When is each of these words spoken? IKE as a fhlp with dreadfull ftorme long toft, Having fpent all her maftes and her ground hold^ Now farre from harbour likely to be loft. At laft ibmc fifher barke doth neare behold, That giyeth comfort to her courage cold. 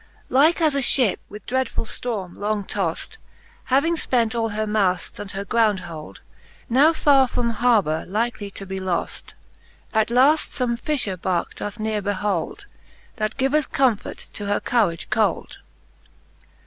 IKE 0.35 0.59
as 0.61 0.73
a 0.73 0.79
fhlp 0.79 1.17
with 1.29 1.45
dreadfull 1.45 1.85
ftorme 1.85 2.35
long 2.35 2.63
toft, 2.63 3.19
Having 3.65 3.97
fpent 3.97 4.33
all 4.33 4.49
her 4.49 4.65
maftes 4.65 5.19
and 5.19 5.29
her 5.33 5.45
ground 5.45 5.81
hold^ 5.81 6.17
Now 6.67 6.91
farre 6.91 7.27
from 7.27 7.51
harbour 7.51 8.05
likely 8.07 8.49
to 8.49 8.65
be 8.65 8.79
loft. 8.79 9.35
At 9.93 10.09
laft 10.09 10.49
ibmc 10.49 10.79
fifher 10.79 11.17
barke 11.17 11.53
doth 11.53 11.79
neare 11.79 12.01
behold, 12.01 12.65
That 13.17 13.37
giyeth 13.37 13.71
comfort 13.71 14.17
to 14.33 14.47
her 14.47 14.59
courage 14.59 15.11
cold. 15.11 15.59